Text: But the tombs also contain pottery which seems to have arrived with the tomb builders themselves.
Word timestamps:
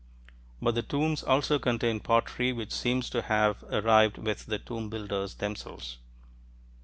But 0.59 0.73
the 0.73 0.81
tombs 0.81 1.21
also 1.21 1.59
contain 1.59 1.99
pottery 1.99 2.51
which 2.53 2.71
seems 2.71 3.07
to 3.11 3.21
have 3.21 3.63
arrived 3.69 4.17
with 4.17 4.47
the 4.47 4.57
tomb 4.57 4.89
builders 4.89 5.35
themselves. 5.35 5.99